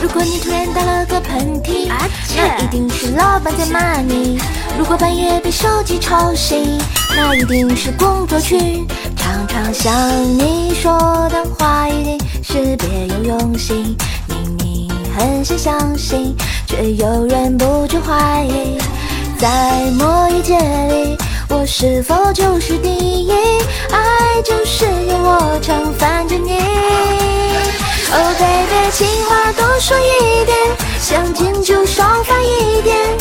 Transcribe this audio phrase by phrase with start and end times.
[0.00, 1.90] 如果你突然打了个喷嚏，
[2.36, 4.38] 那一定是老板在骂你；
[4.78, 6.78] 如果半夜被手机吵醒，
[7.14, 8.86] 那一定是工作群。
[9.16, 9.92] 常常想
[10.38, 13.96] 你说的话，一定是别有用心。
[14.28, 16.34] 明明很想相信，
[16.66, 18.78] 却又忍不住怀疑，
[19.36, 21.18] 在某一界里，
[21.48, 23.32] 我是否就是第一？
[23.90, 25.47] 爱就是有我
[28.98, 30.58] 情话多说一点，
[30.98, 33.16] 想见就少发一点，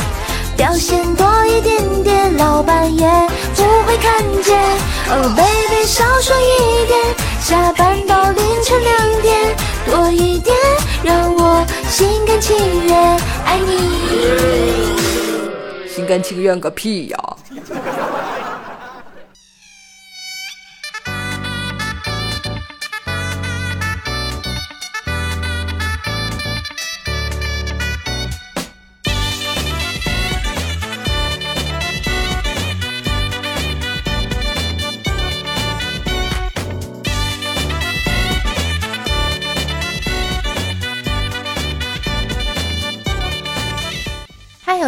[0.58, 3.08] 表现多一点点，老板也
[3.54, 4.60] 不会看见。
[5.12, 7.00] Oh baby，少说一点，
[7.40, 9.56] 下班到凌晨两点，
[9.86, 10.58] 多一点，
[11.04, 12.98] 让我心甘情愿
[13.46, 14.98] 爱你。
[15.88, 17.20] 心甘情愿个屁呀！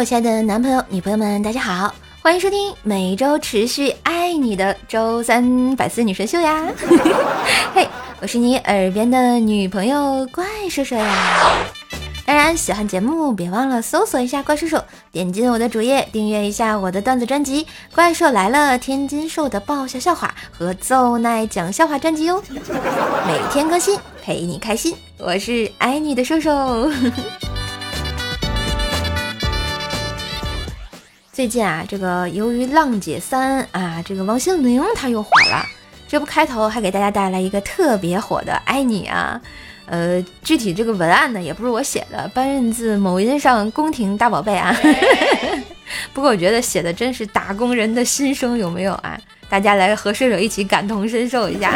[0.00, 6.66] 我亲爱的男朋友、女朋友们，大家好，欢迎收听每周持续爱你的周三百思女神秀呀！
[7.76, 7.86] 嘿，
[8.22, 11.54] 我是你耳边的女朋友怪兽兽呀。
[12.24, 17.64] 当然，喜欢节目别忘了搜索一下怪兽兽，点进我的主页订阅一下我的段子专辑
[17.94, 22.42] 《怪兽来了》，天津兽的爆笑笑话和奏奈讲笑话专辑哟，
[23.28, 24.96] 每天更新，陪你开心。
[25.18, 26.90] 我是爱你的兽兽。
[31.40, 35.64] 最近啊，这个由于《浪姐三》啊，这个王心凌她又火了。
[36.06, 39.40] 这不开头还给大家带来一个特别火的“爱你”啊，
[39.86, 44.76] 呃，具体这个文案呢也不是我写的，搬运自某音上宫廷大宝贝啊。
[46.12, 49.18] 不过我觉得写的真是打工人的心声，有没有啊？
[49.48, 51.72] 大家来和射手一起感同身受一下。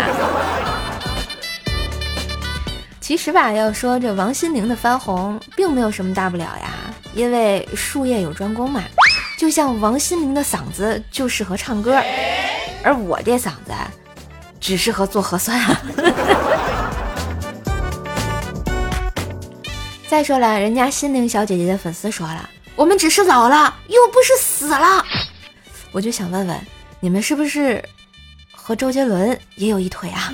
[3.00, 6.70] 其实吧，要说这王心凌的翻红，并没有什么大不了呀，
[7.14, 8.82] 因为术业有专攻嘛。
[9.44, 12.02] 就像王心凌的嗓子就适合唱歌，
[12.82, 13.74] 而我这嗓子
[14.58, 15.82] 只适合做核酸啊。
[20.08, 25.04] 再说了，人家心灵小姐姐的粉丝说了，我们只是老了，又不是死了。
[25.92, 26.58] 我就想问问，
[27.00, 27.84] 你们是不是
[28.50, 30.32] 和周杰伦也有一腿啊？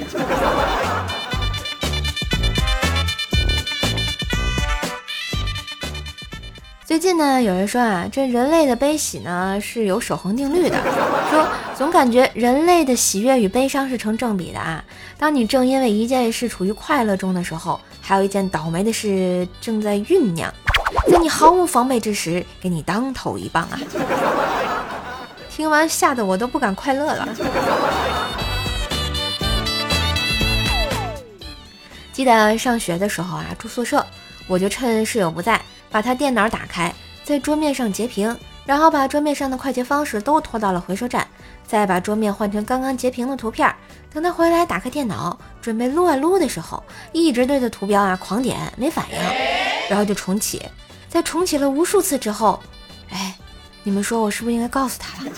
[6.91, 10.77] 最近呢，有人说啊，这人类的悲喜呢是有守恒定律的，
[11.31, 14.85] 说总感觉人类的喜悦与悲伤是成正比的啊。
[15.17, 20.53] 当你正因为一件事处于快乐中的时候，还有一件倒霉的事正在酝酿，
[21.09, 23.79] 在你毫无防备之时，给你当头一棒啊！
[25.49, 27.29] 听完吓得我都不敢快乐了。
[32.13, 34.05] 记得上学的时候啊，住宿舍，
[34.49, 35.63] 我就趁室友不在。
[35.91, 41.27] 把他电脑打开，在桌面上截屏，然后把桌面上的快捷方式都拖到了回收站，
[41.67, 43.75] 再把桌面换成刚刚截屏的图片。
[44.13, 49.19] 等他回来打开电脑，准备撸啊撸的时候，一直对着图标啊狂点，没反应，
[49.89, 50.63] 然后就重启。
[51.09, 52.61] 在重启了无数次之后，
[53.11, 53.37] 哎，
[53.83, 55.31] 你们说我是不是应该告诉他了？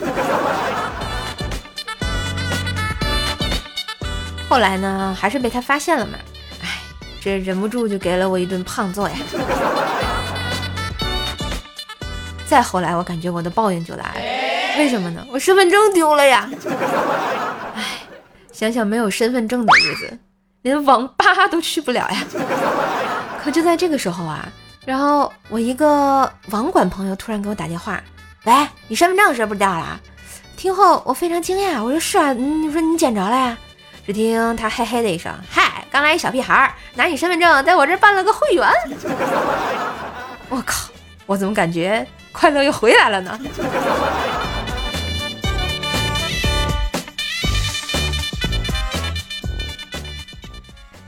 [4.49, 6.19] 后来呢，还是被他发现了嘛。
[6.63, 6.81] 哎，
[7.23, 9.17] 这忍不住就给了我一顿胖揍呀。
[12.53, 14.21] 再后来，我感觉我的报应就来了。
[14.77, 15.27] 为什么呢？
[15.31, 16.47] 我身份证丢了呀！
[17.75, 17.83] 哎，
[18.53, 20.19] 想想没有身份证的日子，
[20.61, 22.17] 连网吧都去不了呀。
[23.43, 24.47] 可就在这个时候啊，
[24.85, 27.99] 然后我一个网管朋友突然给我打电话
[28.45, 28.53] ：“喂，
[28.87, 29.99] 你身份证是不是掉了？”
[30.55, 33.57] 听后我非常惊讶，我说：“是啊，你说你捡着了呀？”
[34.05, 38.69] 只听他嘿嘿的一声：“嗨，刚来一小屁孩儿，拿你身份证在我这办了个会员。
[40.51, 40.91] ”我靠，
[41.25, 42.07] 我怎么感觉？
[42.33, 43.39] 快乐又回来了呢。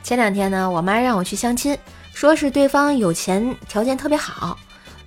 [0.01, 1.75] 前两天呢，我妈让我去相亲，
[2.13, 4.55] 说是对方有钱，条件特别好。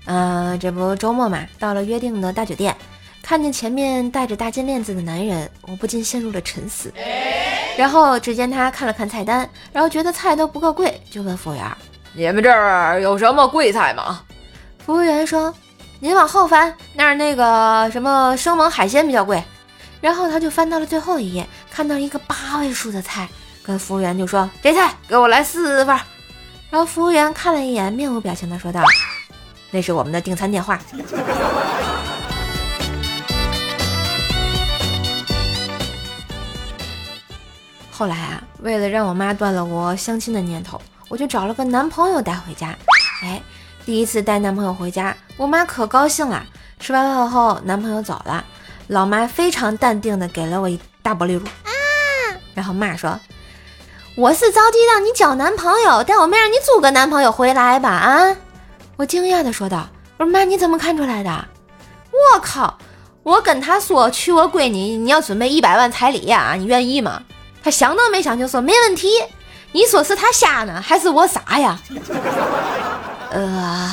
[0.06, 2.76] 嗯，这不周末嘛，到了约定的大酒店，
[3.22, 6.92] 看见前面戴着大金链子的男人，我不禁陷入了沉思。
[7.76, 11.64] 然后只见他看了看菜单，然后觉得菜都不够贵，就问服务员
[12.12, 14.20] ：“你们这儿有什么贵菜吗？”
[14.84, 15.54] 服务员说。
[16.00, 19.42] 您往后翻，那儿那个什么生猛海鲜比较贵。
[20.00, 23.28] 然后他就翻到了最后一页，看到一个八位数的菜，
[23.64, 25.98] 跟服务员就说：“这菜给我来四份。”
[26.70, 28.80] 然后服务员看了一眼，面无表情的说道
[29.72, 30.78] ：“那是我们的订餐电话。
[37.90, 42.72] ”后来啊，为了让我妈断了我相亲的念头，我就找了个男朋友带回家。
[43.24, 43.42] 哎，
[43.84, 46.44] 第一次带男朋友回家，我妈可高兴了。
[46.78, 48.44] 吃完饭后，男朋友走了，
[48.86, 51.70] 老妈非常淡定的给了我一大玻璃乳啊，
[52.54, 53.18] 然后骂说
[54.14, 58.36] ：“我是着急让你交男朋友，但我没让你租个男朋友回来吧？”啊，
[58.96, 59.88] 我惊讶的说道
[60.18, 61.30] ：“我说妈，你怎么看出来的？
[62.12, 62.78] 我靠，
[63.24, 67.22] 我跟他说娶我闺女，你要准备一百万彩礼啊，你愿意吗？
[67.62, 69.08] 他想都没想就说没问题。
[69.72, 71.78] 你说是他瞎呢，还是我傻呀？
[73.30, 73.92] 呃。”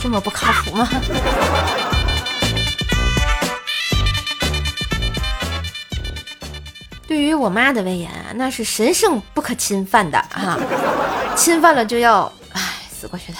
[0.00, 0.88] 这么不靠谱吗？
[7.06, 10.56] 对于我妈的威严，那是神圣不可侵犯的啊！
[11.36, 13.38] 侵犯了就要唉死过去的。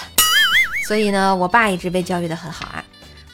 [0.86, 2.84] 所以呢，我爸一直被教育的很好啊。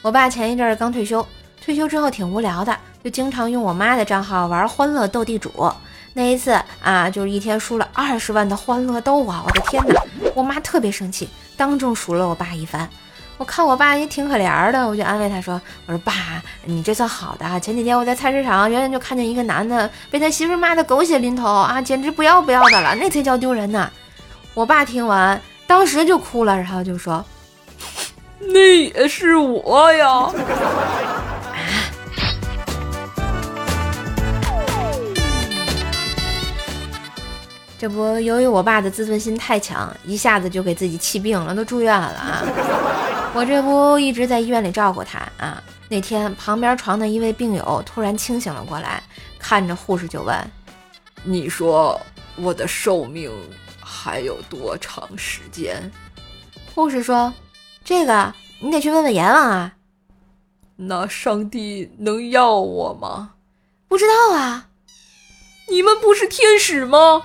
[0.03, 1.27] 我爸前一阵儿刚退休，
[1.59, 5.73] 退休之后挺无聊的，就经常用我妈的账号玩欢乐斗地主。
[6.13, 9.43] 那一次啊，就是一天输了二十万的欢乐斗啊！
[9.43, 9.99] 我的天哪，
[10.35, 11.27] 我妈特别生气，
[11.57, 12.87] 当众数了我爸一番。
[13.37, 17.59] 我看我爸也挺可怜的，我就安慰他说：“我说爸，你这算好的。
[17.59, 23.89] 前几天我在菜市场，远远就看见一个男的被他媳妇骂的狗血淋头啊，简直不要不要的了，那才叫丢人呢。”
[24.55, 27.23] 我爸听完，当时就哭了，然后就说
[28.41, 30.31] ：“那也是我呀。”
[37.79, 42.43] 这不，由于我爸的自尊心太强，一下子就给自己气病了，都住院了啊！
[43.35, 45.61] 我这不一直在医院里照顾他啊。
[45.87, 49.01] 那天旁边床的一位病友突然清醒了过来，
[49.37, 50.35] 看着护士就问
[51.23, 52.01] ：“你说
[52.35, 53.31] 我的寿命
[53.79, 55.91] 还有多长时间？”
[56.73, 57.31] 护士说
[57.85, 59.73] ：“这个你得去问问阎王啊。”
[60.77, 63.33] 那上帝能要我吗？
[63.87, 64.69] 不知道啊。
[65.69, 67.21] 你们不是天使吗？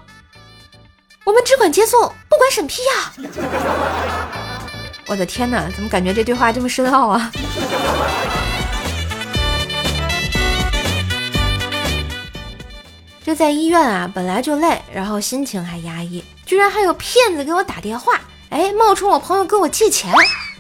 [1.25, 3.13] 我们只管接送，不管审批呀！
[5.07, 7.31] 我的天哪，怎么感觉这对话这么深奥啊？
[13.25, 18.21] 这在医院啊，本来就累，然后心情还压抑，居然还有骗子给我打电话，
[18.51, 20.13] 哎，冒充我朋友跟我借钱。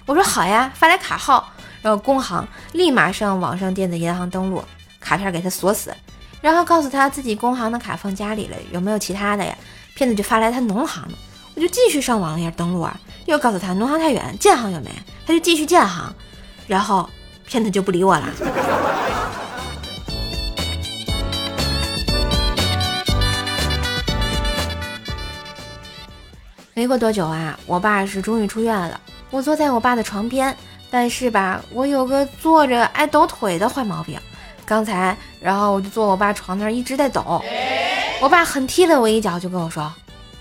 [0.07, 4.63] 我说好呀，发来卡号，然后工行立马上网上电子银行登录，
[5.01, 5.93] 卡片给他锁死，
[6.41, 9.57] 然后告诉他自己工行的卡放家里了，有没有其他的呀？
[9.95, 11.15] 骗子就发来他农行的，
[11.55, 14.91] 我就继续上网页登录啊，又告诉他农行太远，建行有没？
[15.27, 16.13] 他就继续建行，
[16.67, 17.09] 然后
[17.47, 18.27] 骗子就不理我了。
[26.75, 28.99] 没过多久啊，我爸是终于出院了。
[29.31, 30.57] 我坐在我爸的床边，
[30.91, 34.19] 但是吧，我有个坐着爱抖腿的坏毛病。
[34.65, 37.43] 刚才，然后我就坐我爸床那一直在抖。
[38.23, 39.93] 我爸狠踢了我一脚，就跟我说：“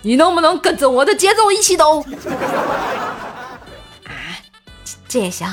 [0.04, 2.06] 你能不能跟着我的节奏一起抖？”
[4.06, 4.38] 啊，
[5.08, 5.48] 这也行。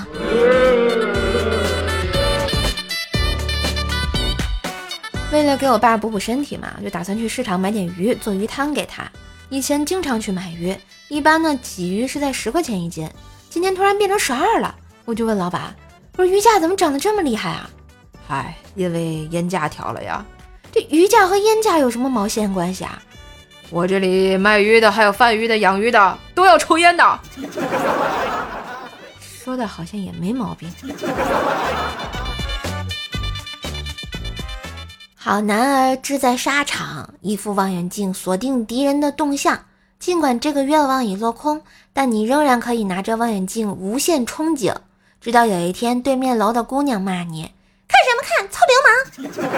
[5.32, 9.10] 为了给我爸补补身体嘛，就打算去市场买点鱼做鱼汤给他。
[9.48, 10.76] 以前经常去买鱼，
[11.08, 13.10] 一般呢鲫鱼是在十块钱一斤，
[13.48, 14.74] 今天突然变成十二了，
[15.06, 15.74] 我就问老板
[16.18, 17.70] ：“我说鱼价怎么涨得这么厉害啊
[18.28, 20.22] ？”“嗨，因为烟价调了呀。”
[20.72, 23.02] 这鱼价和烟价有什么毛线关系啊？
[23.70, 27.20] 我这里卖鱼的，还有贩鱼的、养鱼的，都要抽烟的。
[29.20, 30.72] 说的好像也没毛病。
[35.14, 39.58] 好男儿志在沙场，一副望远镜锁定敌人的动向。
[39.98, 41.60] 尽管这个愿望已落空，
[41.92, 44.74] 但你仍然可以拿着望远镜无限憧憬，
[45.20, 47.52] 直到有一天对面楼的姑娘骂你
[47.88, 49.48] ：“看什么看，臭流氓！”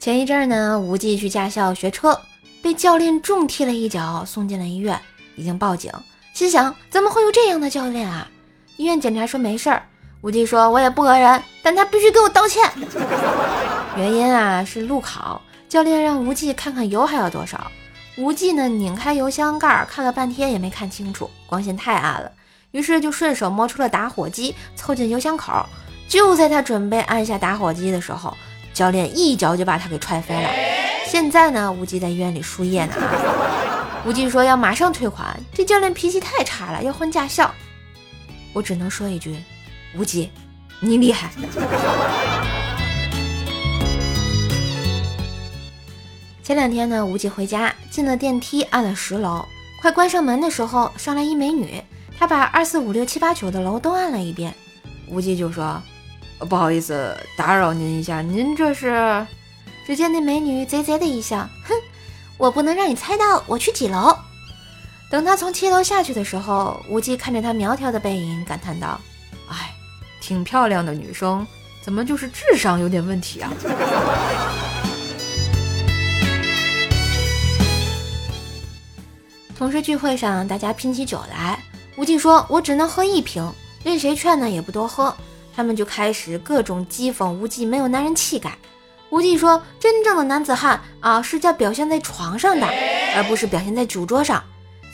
[0.00, 2.18] 前一阵儿呢，无忌去驾校学车，
[2.62, 4.98] 被教练重踢了一脚，送进了医院，
[5.36, 5.92] 已经报警。
[6.32, 8.26] 心想怎么会有这样的教练啊？
[8.78, 9.82] 医院检查说没事儿。
[10.22, 12.70] 无忌说：“我也不讹人，但他必须给我道歉。
[13.94, 15.38] 原因啊是路考，
[15.68, 17.70] 教练让无忌看看油还有多少。
[18.16, 22.32] 无忌呢拧开油箱盖，看了半天也没看清楚，光线太暗了，
[22.70, 25.66] 于是就顺手摸出了打火机，凑近油箱口。
[26.08, 28.34] 就在他准备按下打火机的时候。
[28.72, 30.48] 教练一脚就把他给踹飞了。
[31.06, 32.94] 现在呢，无忌在医院里输液呢。
[34.06, 37.52] 无忌说要马上退款，这教练脾气太差了，要换驾校。
[38.52, 39.36] 我只能说一句，
[39.96, 40.30] 无忌，
[40.80, 41.30] 你厉害。
[46.42, 49.44] 前两天呢，无忌回家，进了电梯，按了十楼，
[49.82, 51.82] 快关上门的时候，上来一美女，
[52.18, 54.54] 她把二四五六七八九的楼都按了一遍。
[55.08, 55.82] 无忌就说
[56.48, 59.26] ：“不好意思，打扰您一下，您这是？”
[59.86, 61.74] 只见那美女贼贼的一笑，哼，
[62.38, 64.16] 我不能让你猜到我去几楼。
[65.10, 69.00] 等他从七楼下去的时候，无忌看着她苗条的背影，感叹道
[69.50, 69.74] ：“哎，
[70.20, 71.44] 挺漂亮的女生，
[71.82, 73.52] 怎么就是智商有点问题啊？”
[79.58, 81.58] 同事聚会上，大家拼起酒来，
[81.96, 85.12] 无忌说：“我只能喝一瓶。”任谁劝呢也不多喝，
[85.54, 88.56] 他们就开始各种讥讽无忌没有男人气概。
[89.10, 92.66] 无忌说：“真正的男子汉啊，是叫表现在床上的，
[93.16, 94.42] 而不是表现在酒桌上。”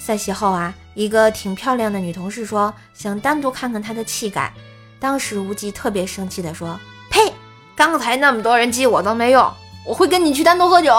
[0.01, 4.53] 赛席后啊，一个挺漂亮的女同事说想单独看看他的气概。
[4.99, 7.31] 当时无忌特别生气地说：“呸！
[7.75, 9.53] 刚才那么多人激我都没用，
[9.85, 10.95] 我会跟你去单独喝酒。”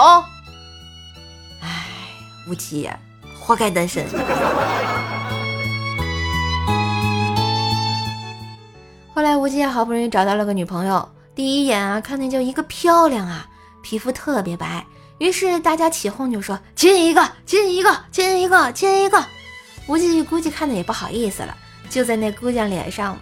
[1.60, 1.86] 哎，
[2.48, 2.88] 无忌，
[3.40, 4.06] 活该单身。
[9.18, 13.48] 后来无忌好不容易找到了个女朋友，第一眼啊看见就一个漂亮啊，
[13.82, 14.86] 皮肤特别白，
[15.18, 19.20] 于是大家起哄就说亲一个，亲一个，亲一个，亲一个。
[19.88, 21.56] 无忌估计看的也不好意思了，
[21.90, 23.18] 就在那姑娘脸上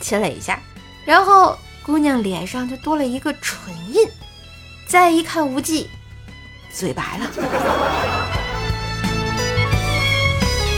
[0.00, 0.56] 亲了一下，
[1.04, 4.08] 然后姑娘脸上就多了一个唇印。
[4.86, 5.90] 再一看无忌，
[6.72, 7.28] 嘴白了，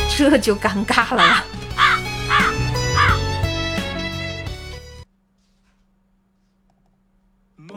[0.16, 1.44] 这就尴尬了。
[7.68, 7.74] 嘿，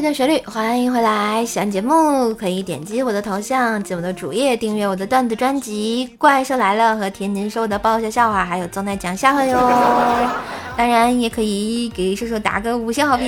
[0.00, 1.44] 的旋律，欢迎回来！
[1.44, 9.58] 喜欢节目可以点击我的头像进我的主页，订阅我的段子专辑《怪兽来了》和甜甜说的爆笑笑话，还有总在讲笑话哟。
[10.78, 13.26] 当然也可以给射手打个五星好评，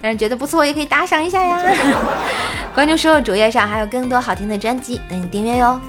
[0.00, 1.58] 让人觉得不错，也可以打赏一下呀。
[2.74, 5.80] 关注射手主页上还有更多好听的专辑等你订阅哟。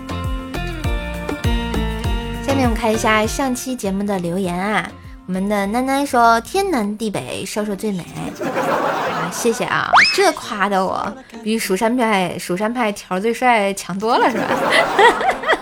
[2.45, 4.89] 下面我们看一下上期节目的留言啊。
[5.27, 8.03] 我们的囡囡说：“天南地北，瘦瘦最美。”
[8.43, 14.47] 啊，谢谢啊，这夸的我比蜀山派蜀山派条最帅强多了，是吧？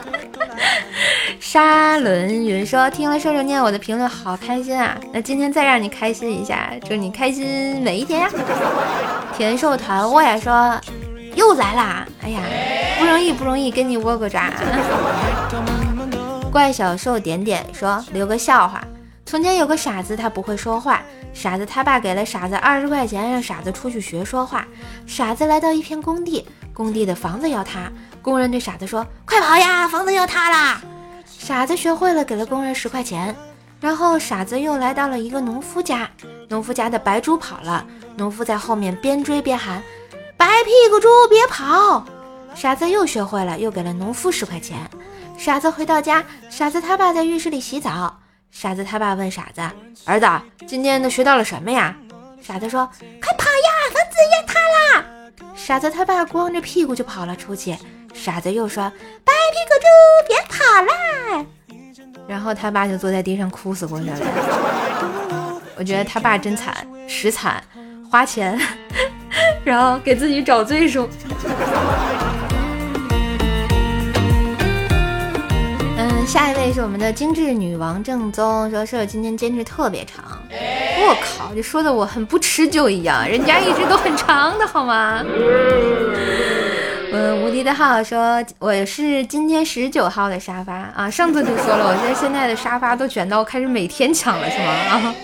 [1.39, 4.97] 沙伦云说：“听了瘦瘦念我的评论，好开心啊！
[5.13, 8.29] 那今天再让你开心一下，祝你开心每一天呀！”
[9.38, 10.79] 甜瘦团我也说
[11.39, 12.05] ：“又来啦！
[12.22, 12.41] 哎呀，
[13.00, 14.51] 不容易不容易，跟你握个爪。
[16.51, 18.84] ”怪小兽点点说：“留个笑话。”
[19.25, 21.01] 从前有个傻子，他不会说话。
[21.34, 24.67] 傻子他爸给了傻子二十块钱，让傻子出去学说话。
[25.08, 27.89] 傻子来到一片工地，工地的房子要塌。
[28.22, 30.81] 工人对傻子说：“快跑呀，房子要塌啦！”
[31.25, 33.34] 傻子学会了，给了工人十块钱。
[33.79, 36.10] 然后傻子又来到了一个农夫家，
[36.50, 37.86] 农夫家的白猪跑了，
[38.17, 39.84] 农夫在后面边追边喊：“白
[40.63, 42.05] 屁股猪别跑！”
[42.55, 44.77] 傻子又学会了，又给了农夫十块钱。
[45.37, 48.19] 傻子回到家，傻子他爸在浴室里洗澡。
[48.51, 49.61] 傻子他爸问傻子
[50.05, 50.27] ：“儿子，
[50.67, 51.95] 今天都学到了什么呀？”
[52.41, 52.85] 傻子说
[53.21, 55.05] ：“快跑呀，房子要塌啦！”
[55.55, 57.77] 傻子他爸光着屁股就跑了出去。
[58.13, 58.91] 傻子又说
[59.23, 59.87] ：“白屁股猪，
[60.27, 61.45] 别跑啦！”
[62.27, 64.17] 然后他爸就坐在地上哭死过去了。
[65.77, 66.75] 我觉得他爸真惨，
[67.07, 67.63] 实惨，
[68.11, 68.59] 花钱，
[69.69, 71.07] 然后给自己找罪受。
[75.95, 85.23] 嗯下一位是我们的精致女王正宗，说舍友今天坚持特别长，我靠，就说的我很不持久一样，人家一直都很长的好吗？
[87.11, 94.65] 嗯，无敌的号说我是今天十九号的沙发啊，上次就说了，我现在现在的沙发都卷到开始每天抢了是吗？
[94.65, 95.15] 啊，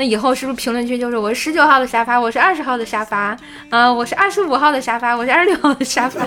[0.00, 3.36] 那以后是不是评论区就是我是十九号的沙发，我是二十号的沙发
[3.68, 6.24] 啊，我是二十五号的沙发，我是二十六号的沙发。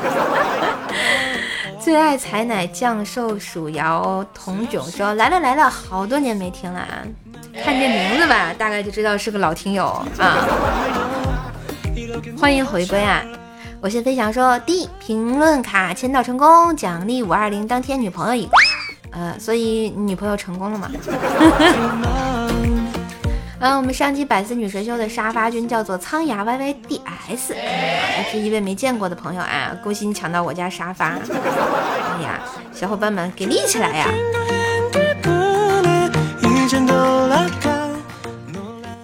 [1.82, 6.88] 最爱采奶降寿鼠瑶童囧说来了来了，好多年没听了，
[7.64, 9.88] 看这名字吧，大概就知道是个老听友
[10.20, 10.38] 啊。
[12.40, 13.24] 欢迎回归啊！
[13.82, 18.52] 我先分享说，第评论卡签到成功，奖励五二零当天女朋友一个，
[19.10, 20.92] 呃，所以女朋友成功了吗？
[23.64, 27.56] 嗯，我们上期百思女神秀的沙发君叫做苍牙 Y Y D S，
[28.30, 31.12] 是一位没见过的朋友啊，恭喜你抢到我家沙发！
[31.12, 32.42] 哎呀，
[32.74, 34.10] 小伙伴们给力起来呀！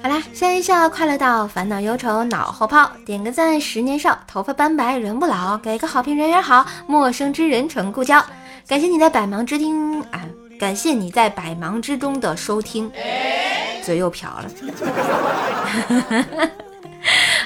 [0.04, 2.86] 好啦，笑一笑，快乐到，烦恼忧愁脑后抛。
[3.06, 5.58] 点个赞，十年少，头发斑白人不老。
[5.60, 8.22] 给个好评，人缘好，陌生之人成故交。
[8.68, 10.20] 感谢你在百忙之听啊，
[10.60, 12.92] 感谢你在百忙之中的收听。
[13.84, 14.46] 嘴又瓢了。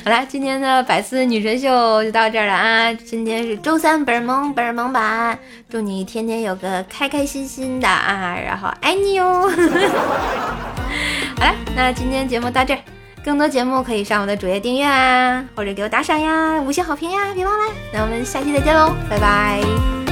[0.04, 2.94] 好啦，今天的百思女神秀就到这儿了啊！
[2.94, 5.38] 今天是周三，本萌本萌版，
[5.70, 8.36] 祝你天天有个开开心心的啊！
[8.44, 9.48] 然后爱你哟。
[11.38, 12.80] 好了，那今天节目到这儿，
[13.24, 17.74] 更多节目可以上我的主页订阅啊，或者给我打赏呀，五星好评呀，别忘了。
[17.94, 20.03] 那我们下期再见喽，拜拜。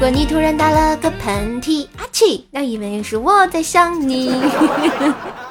[0.00, 4.32] 如果你突然打了个喷嚏，阿嚏，那因为是我在想你。